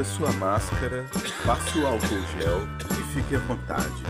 A 0.00 0.04
sua 0.04 0.32
máscara, 0.32 1.04
passe 1.44 1.78
o 1.78 1.86
álcool 1.86 2.22
gel 2.38 2.66
e 2.98 3.02
fique 3.12 3.36
à 3.36 3.38
vontade. 3.40 4.02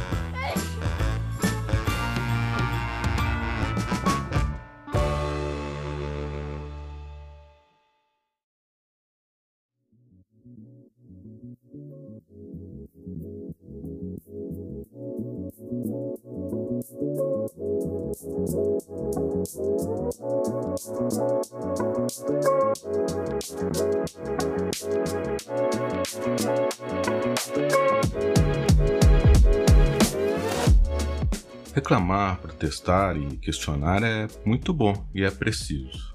Reclamar, 31.72 32.40
protestar 32.40 33.16
e 33.16 33.36
questionar 33.36 34.02
é 34.02 34.26
muito 34.44 34.72
bom 34.72 35.06
e 35.14 35.22
é 35.22 35.30
preciso. 35.30 36.12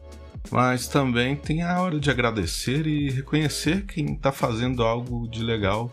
Mas 0.51 0.89
também 0.89 1.37
tem 1.37 1.61
a 1.61 1.81
hora 1.81 1.97
de 1.97 2.09
agradecer 2.09 2.85
e 2.85 3.09
reconhecer 3.09 3.85
quem 3.85 4.15
está 4.15 4.33
fazendo 4.33 4.83
algo 4.83 5.29
de 5.29 5.41
legal. 5.41 5.89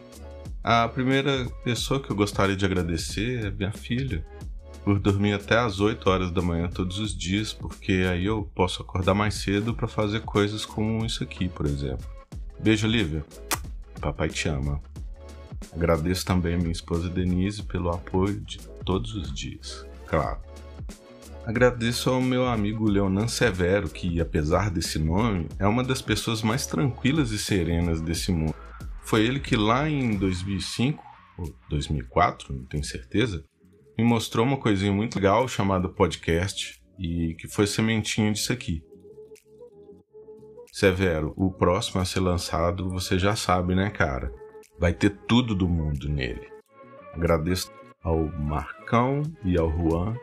A 0.65 0.89
primeira 0.89 1.47
pessoa 1.63 2.03
que 2.03 2.11
eu 2.11 2.17
gostaria 2.17 2.57
de 2.57 2.65
agradecer 2.65 3.47
é 3.47 3.51
minha 3.51 3.73
filha, 3.73 4.25
por 4.85 4.99
dormir 4.99 5.33
até 5.33 5.59
as 5.59 5.81
8 5.81 6.09
horas 6.09 6.31
da 6.31 6.43
manhã 6.43 6.69
todos 6.69 6.99
os 6.99 7.17
dias, 7.17 7.53
porque 7.53 8.07
aí 8.11 8.27
eu 8.27 8.51
posso 8.55 8.83
acordar 8.83 9.15
mais 9.15 9.35
cedo 9.35 9.75
para 9.75 9.87
fazer 9.87 10.21
coisas 10.21 10.65
como 10.65 11.05
isso 11.05 11.23
aqui, 11.23 11.49
por 11.49 11.67
exemplo. 11.67 12.07
Beijo, 12.59 12.87
Lívia. 12.87 13.25
Papai 14.01 14.29
te 14.29 14.49
ama. 14.49 14.81
Agradeço 15.73 16.25
também 16.25 16.55
a 16.55 16.59
minha 16.59 16.73
esposa 16.73 17.09
Denise 17.09 17.63
pelo 17.63 17.91
apoio 17.91 18.41
de 18.41 18.59
todos 18.85 19.15
os 19.15 19.33
dias, 19.33 19.87
claro. 20.07 20.39
Agradeço 21.47 22.11
ao 22.11 22.21
meu 22.21 22.47
amigo 22.47 22.89
Leonan 22.89 23.27
Severo, 23.27 23.89
que, 23.89 24.21
apesar 24.21 24.71
desse 24.71 24.99
nome, 24.99 25.49
é 25.59 25.67
uma 25.67 25.83
das 25.83 26.01
pessoas 26.01 26.41
mais 26.43 26.67
tranquilas 26.67 27.33
e 27.33 27.39
serenas 27.39 28.01
desse 28.01 28.31
mundo. 28.31 28.55
Foi 29.03 29.25
ele 29.25 29.41
que 29.41 29.57
lá 29.57 29.89
em 29.89 30.17
2005 30.17 31.03
ou 31.39 31.53
2004, 31.69 32.55
não 32.55 32.65
tenho 32.65 32.85
certeza, 32.85 33.45
me 33.97 34.05
mostrou 34.05 34.45
uma 34.47 34.57
coisinha 34.57 34.93
muito 34.93 35.17
legal 35.17 35.47
chamada 35.47 35.89
podcast 35.89 36.83
e 36.99 37.35
que 37.35 37.49
foi 37.49 37.67
sementinha 37.67 38.33
disso 38.33 38.53
aqui. 38.53 38.83
Severo, 40.73 41.35
o 41.37 41.51
próximo 41.51 42.01
a 42.01 42.05
ser 42.05 42.21
lançado 42.21 42.89
você 42.89 43.19
já 43.19 43.37
sabe, 43.37 43.75
né, 43.75 43.91
cara? 43.91 44.33
Vai 44.79 44.93
ter 44.93 45.11
tudo 45.29 45.55
do 45.55 45.69
mundo 45.69 46.09
nele. 46.09 46.49
Agradeço 47.13 47.71
ao 48.03 48.27
Marcão 48.39 49.23
e 49.45 49.59
ao 49.59 49.71
Juan 49.71 50.17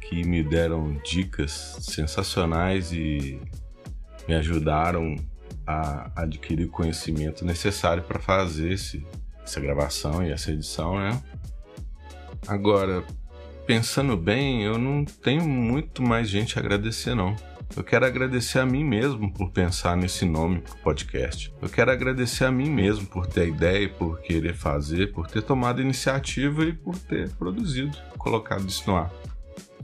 que 0.00 0.24
me 0.24 0.42
deram 0.44 0.92
dicas 1.04 1.76
sensacionais 1.80 2.92
e 2.92 3.40
me 4.28 4.34
ajudaram 4.34 5.16
a 5.66 6.22
adquirir 6.22 6.66
o 6.66 6.70
conhecimento 6.70 7.44
necessário 7.44 8.04
para 8.04 8.20
fazer 8.20 8.72
esse, 8.72 9.04
essa 9.42 9.58
gravação 9.58 10.24
e 10.24 10.30
essa 10.30 10.52
edição, 10.52 10.96
né? 10.96 11.20
Agora, 12.46 13.02
pensando 13.66 14.16
bem, 14.16 14.62
eu 14.62 14.78
não 14.78 15.04
tenho 15.04 15.46
muito 15.46 16.02
mais 16.02 16.28
gente 16.28 16.58
a 16.58 16.60
agradecer, 16.62 17.14
não. 17.14 17.34
Eu 17.76 17.82
quero 17.82 18.06
agradecer 18.06 18.60
a 18.60 18.66
mim 18.66 18.84
mesmo 18.84 19.32
por 19.32 19.50
pensar 19.50 19.96
nesse 19.96 20.24
nome 20.24 20.60
pro 20.60 20.76
podcast. 20.76 21.52
Eu 21.60 21.68
quero 21.68 21.90
agradecer 21.90 22.44
a 22.44 22.50
mim 22.52 22.70
mesmo 22.70 23.06
por 23.06 23.26
ter 23.26 23.40
a 23.40 23.44
ideia, 23.44 23.88
por 23.88 24.20
querer 24.20 24.54
fazer, 24.54 25.12
por 25.12 25.26
ter 25.26 25.42
tomado 25.42 25.82
iniciativa 25.82 26.64
e 26.64 26.72
por 26.72 26.96
ter 26.96 27.28
produzido, 27.30 27.96
colocado 28.16 28.66
isso 28.68 28.88
no 28.88 28.96
ar. 28.96 29.10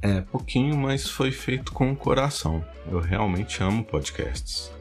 É 0.00 0.20
pouquinho, 0.20 0.76
mas 0.76 1.08
foi 1.08 1.32
feito 1.32 1.72
com 1.72 1.92
o 1.92 1.96
coração. 1.96 2.64
Eu 2.90 3.00
realmente 3.00 3.62
amo 3.62 3.84
podcasts. 3.84 4.72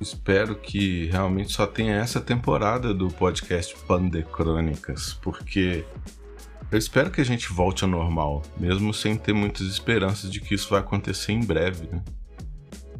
Espero 0.00 0.54
que 0.54 1.06
realmente 1.06 1.52
só 1.52 1.66
tenha 1.66 1.96
essa 1.96 2.20
temporada 2.20 2.94
do 2.94 3.08
podcast 3.08 3.74
Pandecrônicas, 3.86 5.14
porque 5.14 5.84
eu 6.70 6.78
espero 6.78 7.10
que 7.10 7.20
a 7.20 7.24
gente 7.24 7.50
volte 7.50 7.84
ao 7.84 7.90
normal, 7.90 8.42
mesmo 8.58 8.92
sem 8.92 9.16
ter 9.16 9.32
muitas 9.32 9.66
esperanças 9.66 10.30
de 10.30 10.40
que 10.40 10.54
isso 10.54 10.68
vai 10.68 10.80
acontecer 10.80 11.32
em 11.32 11.40
breve, 11.40 11.88
né? 11.90 12.02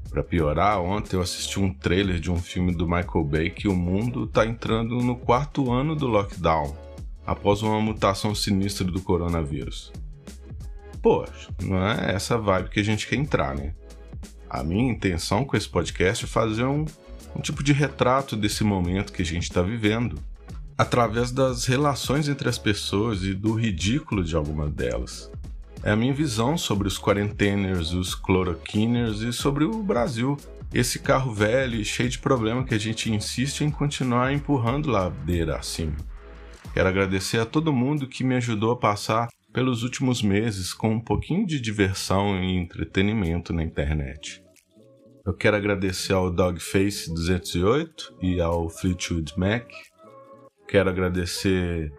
Para 0.08 0.22
piorar, 0.22 0.80
ontem 0.80 1.16
eu 1.16 1.20
assisti 1.20 1.60
um 1.60 1.72
trailer 1.72 2.18
de 2.18 2.30
um 2.30 2.38
filme 2.40 2.74
do 2.74 2.86
Michael 2.86 3.24
Bay 3.24 3.50
que 3.50 3.68
o 3.68 3.76
mundo 3.76 4.24
está 4.24 4.46
entrando 4.46 4.96
no 4.96 5.16
quarto 5.16 5.70
ano 5.70 5.94
do 5.94 6.06
lockdown, 6.06 6.74
após 7.26 7.62
uma 7.62 7.78
mutação 7.78 8.34
sinistra 8.34 8.86
do 8.86 9.02
coronavírus. 9.02 9.92
Poxa, 11.02 11.50
não 11.62 11.86
é 11.86 12.14
essa 12.14 12.38
vibe 12.38 12.70
que 12.70 12.80
a 12.80 12.84
gente 12.84 13.06
quer 13.06 13.16
entrar, 13.16 13.54
né? 13.54 13.74
A 14.48 14.64
minha 14.64 14.90
intenção 14.90 15.44
com 15.44 15.58
esse 15.58 15.68
podcast 15.68 16.24
é 16.24 16.28
fazer 16.28 16.64
um, 16.64 16.86
um 17.36 17.40
tipo 17.42 17.62
de 17.62 17.74
retrato 17.74 18.34
desse 18.34 18.64
momento 18.64 19.12
que 19.12 19.20
a 19.20 19.26
gente 19.26 19.42
está 19.42 19.60
vivendo, 19.60 20.18
através 20.78 21.32
das 21.32 21.64
relações 21.64 22.28
entre 22.28 22.48
as 22.48 22.56
pessoas 22.56 23.24
e 23.24 23.34
do 23.34 23.52
ridículo 23.52 24.22
de 24.22 24.36
algumas 24.36 24.72
delas. 24.72 25.28
É 25.82 25.90
a 25.90 25.96
minha 25.96 26.14
visão 26.14 26.56
sobre 26.56 26.86
os 26.86 26.96
quarenteners, 26.96 27.92
os 27.92 28.14
cloroquiners 28.14 29.20
e 29.20 29.32
sobre 29.32 29.64
o 29.64 29.82
Brasil. 29.82 30.36
Esse 30.72 31.00
carro 31.00 31.32
velho 31.32 31.80
e 31.80 31.84
cheio 31.84 32.08
de 32.08 32.18
problema 32.18 32.64
que 32.64 32.74
a 32.74 32.78
gente 32.78 33.10
insiste 33.10 33.62
em 33.62 33.70
continuar 33.70 34.32
empurrando 34.32 34.88
ladeira 34.88 35.56
acima. 35.56 35.96
Quero 36.72 36.88
agradecer 36.88 37.40
a 37.40 37.46
todo 37.46 37.72
mundo 37.72 38.06
que 38.06 38.22
me 38.22 38.36
ajudou 38.36 38.70
a 38.70 38.76
passar 38.76 39.28
pelos 39.52 39.82
últimos 39.82 40.22
meses 40.22 40.72
com 40.72 40.90
um 40.90 41.00
pouquinho 41.00 41.46
de 41.46 41.58
diversão 41.58 42.40
e 42.40 42.56
entretenimento 42.56 43.52
na 43.52 43.64
internet. 43.64 44.44
Eu 45.26 45.34
quero 45.34 45.56
agradecer 45.56 46.12
ao 46.12 46.30
Dogface 46.30 47.12
208 47.12 48.18
e 48.22 48.40
ao 48.40 48.68
Fleetwood 48.68 49.32
Mac 49.36 49.66
Quero 50.68 50.90
agradecer 50.90 51.90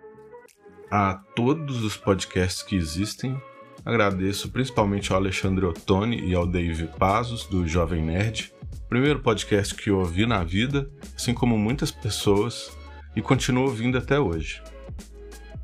a 0.91 1.15
todos 1.35 1.83
os 1.83 1.97
podcasts 1.97 2.61
que 2.61 2.75
existem. 2.75 3.35
Agradeço 3.83 4.51
principalmente 4.51 5.11
ao 5.11 5.17
Alexandre 5.17 5.65
Ottoni 5.65 6.21
e 6.21 6.35
ao 6.35 6.45
Dave 6.45 6.85
Pazos, 6.85 7.47
do 7.47 7.67
Jovem 7.67 8.03
Nerd. 8.03 8.53
Primeiro 8.87 9.21
podcast 9.21 9.73
que 9.73 9.89
eu 9.89 9.97
ouvi 9.97 10.27
na 10.27 10.43
vida, 10.43 10.87
assim 11.15 11.33
como 11.33 11.57
muitas 11.57 11.89
pessoas, 11.89 12.71
e 13.15 13.23
continuo 13.23 13.63
ouvindo 13.63 13.97
até 13.97 14.19
hoje. 14.19 14.61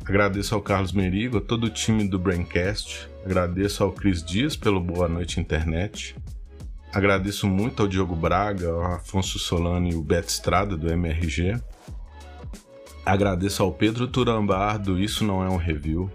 Agradeço 0.04 0.56
ao 0.56 0.62
Carlos 0.62 0.92
Merigo, 0.92 1.38
a 1.38 1.42
todo 1.42 1.66
o 1.66 1.70
time 1.70 2.08
do 2.08 2.18
Braincast. 2.18 3.08
Agradeço 3.24 3.84
ao 3.84 3.92
Cris 3.92 4.24
Dias 4.24 4.56
pelo 4.56 4.80
Boa 4.80 5.08
Noite 5.08 5.40
Internet. 5.40 6.16
Agradeço 6.92 7.46
muito 7.46 7.84
ao 7.84 7.88
Diogo 7.88 8.16
Braga, 8.16 8.68
ao 8.68 8.96
Afonso 8.96 9.38
Solano 9.38 9.88
e 9.88 9.94
o 9.94 10.02
Beto 10.02 10.30
Estrada 10.30 10.76
do 10.76 10.92
MRG. 10.92 11.62
Agradeço 13.06 13.62
ao 13.62 13.72
Pedro 13.72 14.08
Turambar 14.08 14.80
do 14.80 15.00
Isso 15.00 15.24
Não 15.24 15.44
É 15.44 15.48
um 15.48 15.58
Review. 15.58 16.10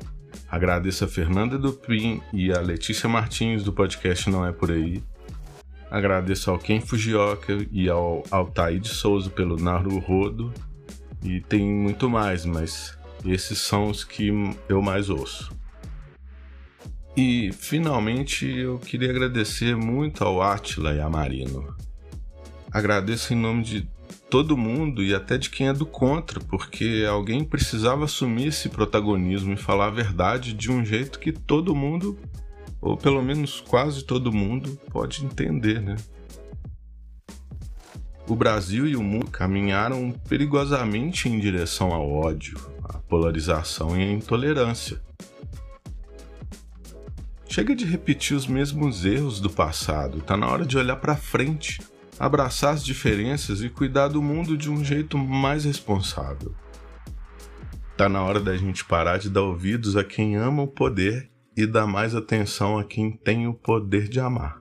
Agradeço 0.51 1.05
a 1.05 1.09
Fernanda 1.09 1.57
Dupin 1.57 2.21
e 2.33 2.51
a 2.53 2.61
Letícia 2.61 3.09
Martins 3.09 3.63
do 3.63 3.73
podcast 3.73 4.29
Não 4.29 4.45
É 4.45 4.51
Por 4.51 4.73
Aí. 4.73 5.01
Agradeço 5.89 6.51
ao 6.51 6.59
Ken 6.59 6.81
Fujioka 6.81 7.65
e 7.71 7.89
ao 7.89 8.25
Altair 8.29 8.81
de 8.81 8.89
Souza 8.89 9.31
pelo 9.31 9.57
Naru 9.57 10.01
Rodo. 10.01 10.53
E 11.23 11.41
tem 11.41 11.65
muito 11.65 12.11
mais, 12.11 12.45
mas 12.45 12.99
esses 13.25 13.61
são 13.61 13.89
os 13.89 14.03
que 14.03 14.33
eu 14.69 14.83
mais 14.83 15.09
ouço. 15.09 15.57
E 17.17 17.53
finalmente 17.53 18.47
eu 18.47 18.81
queria 18.81 19.11
agradecer 19.11 19.77
muito 19.77 20.25
ao 20.25 20.43
Atila 20.43 20.93
e 20.93 21.01
a 21.01 21.09
Marino. 21.09 21.73
Agradeço 22.73 23.33
em 23.33 23.37
nome 23.37 23.63
de 23.63 23.89
todo 24.31 24.57
mundo 24.57 25.03
e 25.03 25.13
até 25.13 25.37
de 25.37 25.51
quem 25.51 25.67
é 25.67 25.73
do 25.73 25.85
contra, 25.85 26.39
porque 26.39 27.05
alguém 27.11 27.45
precisava 27.45 28.05
assumir 28.05 28.47
esse 28.47 28.69
protagonismo 28.69 29.53
e 29.53 29.57
falar 29.57 29.89
a 29.89 29.91
verdade 29.91 30.53
de 30.53 30.71
um 30.71 30.85
jeito 30.85 31.19
que 31.19 31.33
todo 31.33 31.75
mundo, 31.75 32.17
ou 32.81 32.97
pelo 32.97 33.21
menos 33.23 33.61
quase 33.61 34.05
todo 34.05 34.33
mundo, 34.33 34.79
pode 34.89 35.25
entender, 35.25 35.83
né? 35.83 35.97
O 38.29 38.37
Brasil 38.37 38.87
e 38.87 38.95
o 38.95 39.03
mundo 39.03 39.27
caminharam 39.27 40.13
perigosamente 40.29 41.29
em 41.29 41.41
direção 41.41 41.93
ao 41.93 42.09
ódio, 42.09 42.57
à 42.85 42.99
polarização 42.99 44.01
e 44.01 44.05
à 44.05 44.13
intolerância. 44.13 45.03
Chega 47.49 47.75
de 47.75 47.85
repetir 47.85 48.37
os 48.37 48.47
mesmos 48.47 49.05
erros 49.05 49.41
do 49.41 49.51
passado, 49.51 50.21
tá 50.21 50.37
na 50.37 50.47
hora 50.47 50.65
de 50.65 50.79
olhar 50.79 50.97
para 50.97 51.17
frente 51.17 51.81
abraçar 52.21 52.75
as 52.75 52.85
diferenças 52.85 53.63
e 53.63 53.71
cuidar 53.71 54.09
do 54.09 54.21
mundo 54.21 54.55
de 54.55 54.71
um 54.71 54.85
jeito 54.85 55.17
mais 55.17 55.65
responsável. 55.65 56.55
Tá 57.97 58.11
na 58.11 58.23
hora 58.23 58.39
da 58.39 58.55
gente 58.59 58.85
parar 58.85 59.19
de 59.19 59.31
dar 59.31 59.41
ouvidos 59.41 59.97
a 59.97 60.05
quem 60.05 60.37
ama 60.37 60.63
o 60.63 60.69
poder 60.69 61.31
e 61.57 61.67
dar 61.67 61.87
mais 61.87 62.15
atenção 62.15 62.79
a 62.79 62.85
quem 62.85 63.11
tem 63.11 63.49
o 63.49 63.55
poder 63.55 64.07
de 64.07 64.21
amar. 64.21 64.61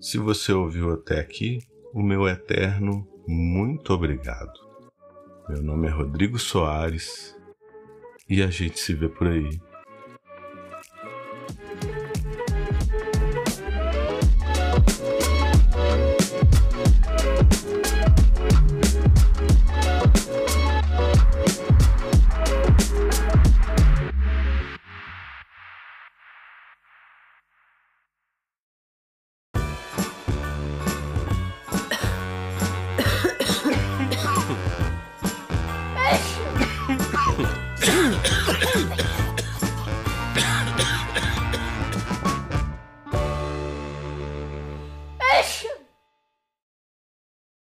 Se 0.00 0.18
você 0.18 0.52
ouviu 0.52 0.92
até 0.92 1.20
aqui, 1.20 1.60
o 1.94 2.02
meu 2.02 2.26
eterno 2.26 3.06
muito 3.28 3.92
obrigado. 3.92 4.58
Meu 5.48 5.62
nome 5.62 5.86
é 5.86 5.90
Rodrigo 5.90 6.38
Soares 6.38 7.36
e 8.28 8.42
a 8.42 8.48
gente 8.48 8.80
se 8.80 8.92
vê 8.92 9.08
por 9.08 9.28
aí. 9.28 9.60